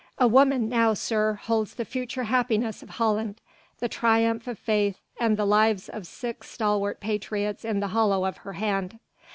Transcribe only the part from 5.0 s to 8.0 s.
and the lives of six stalwart patriots in the